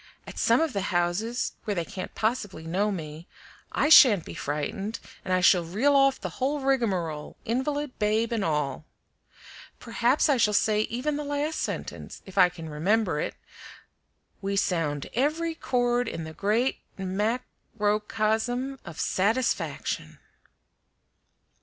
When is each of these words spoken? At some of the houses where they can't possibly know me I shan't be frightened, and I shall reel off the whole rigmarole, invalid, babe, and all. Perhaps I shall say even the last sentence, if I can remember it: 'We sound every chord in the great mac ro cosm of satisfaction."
At 0.25 0.39
some 0.39 0.59
of 0.61 0.73
the 0.73 0.81
houses 0.89 1.51
where 1.65 1.75
they 1.75 1.85
can't 1.85 2.15
possibly 2.15 2.63
know 2.65 2.91
me 2.91 3.27
I 3.71 3.89
shan't 3.89 4.25
be 4.25 4.33
frightened, 4.33 4.99
and 5.23 5.31
I 5.31 5.41
shall 5.41 5.63
reel 5.63 5.95
off 5.95 6.19
the 6.19 6.37
whole 6.41 6.59
rigmarole, 6.59 7.37
invalid, 7.45 7.99
babe, 7.99 8.31
and 8.31 8.43
all. 8.43 8.87
Perhaps 9.79 10.27
I 10.27 10.37
shall 10.37 10.55
say 10.55 10.79
even 10.89 11.17
the 11.17 11.23
last 11.23 11.59
sentence, 11.61 12.23
if 12.25 12.35
I 12.35 12.49
can 12.49 12.67
remember 12.67 13.19
it: 13.19 13.35
'We 14.41 14.55
sound 14.55 15.07
every 15.13 15.53
chord 15.53 16.07
in 16.07 16.23
the 16.23 16.33
great 16.33 16.79
mac 16.97 17.45
ro 17.77 17.99
cosm 17.99 18.79
of 18.83 18.99
satisfaction." 18.99 20.17